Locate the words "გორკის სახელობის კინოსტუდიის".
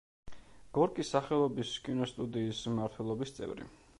0.77-2.65